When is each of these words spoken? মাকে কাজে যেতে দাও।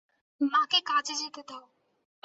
মাকে 0.41 0.79
কাজে 0.81 1.13
যেতে 1.15 1.41
দাও। 1.49 1.65